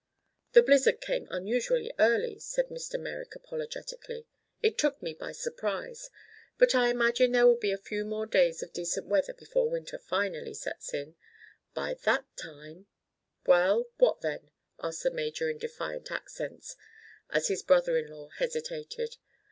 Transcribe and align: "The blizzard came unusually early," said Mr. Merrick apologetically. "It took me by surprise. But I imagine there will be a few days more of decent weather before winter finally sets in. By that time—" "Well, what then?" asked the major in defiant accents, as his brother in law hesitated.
"The 0.53 0.63
blizzard 0.63 0.99
came 0.99 1.27
unusually 1.29 1.93
early," 1.99 2.39
said 2.39 2.69
Mr. 2.69 2.99
Merrick 2.99 3.35
apologetically. 3.35 4.25
"It 4.59 4.75
took 4.79 4.99
me 4.99 5.13
by 5.13 5.31
surprise. 5.31 6.09
But 6.57 6.73
I 6.73 6.89
imagine 6.89 7.31
there 7.33 7.45
will 7.45 7.55
be 7.55 7.71
a 7.71 7.77
few 7.77 7.99
days 8.25 8.59
more 8.63 8.63
of 8.67 8.73
decent 8.73 9.05
weather 9.05 9.35
before 9.35 9.69
winter 9.69 9.99
finally 9.99 10.55
sets 10.55 10.91
in. 10.95 11.17
By 11.75 11.93
that 12.03 12.25
time—" 12.35 12.87
"Well, 13.45 13.91
what 13.97 14.21
then?" 14.21 14.49
asked 14.81 15.03
the 15.03 15.11
major 15.11 15.51
in 15.51 15.59
defiant 15.59 16.09
accents, 16.09 16.75
as 17.29 17.49
his 17.49 17.61
brother 17.61 17.95
in 17.95 18.07
law 18.07 18.29
hesitated. 18.29 19.17